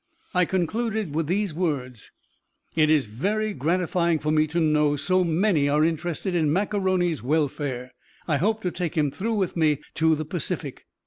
_"]I 0.33 0.45
concluded 0.45 1.13
with 1.13 1.27
these 1.27 1.53
words: 1.53 2.11
"It 2.75 2.89
is 2.89 3.05
very 3.05 3.53
gratifying 3.53 4.17
for 4.17 4.31
me 4.31 4.47
to 4.47 4.59
know 4.59 4.95
so 4.95 5.23
many 5.23 5.69
are 5.69 5.85
interested 5.85 6.33
in 6.33 6.51
Mac 6.51 6.73
A'Rony's 6.73 7.21
welfare. 7.21 7.93
I 8.27 8.37
hope 8.37 8.63
to 8.63 8.71
take 8.71 8.95
him 8.97 9.11
through 9.11 9.35
with 9.35 9.55
me 9.55 9.77
to 9.97 10.15
the 10.15 10.25
Pacific. 10.25 10.87